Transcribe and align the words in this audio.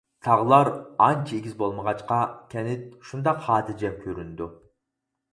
تاغلار 0.25 0.69
ئانچە 1.07 1.33
ئېگىز 1.39 1.51
بولمىغاچقا، 1.59 2.17
كەنت 2.53 2.87
شۇنداق 3.09 3.43
خاتىرجەم 3.49 3.99
كۆرۈنىدۇ. 4.07 4.49